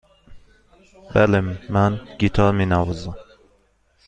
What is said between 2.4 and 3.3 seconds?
می نوازم.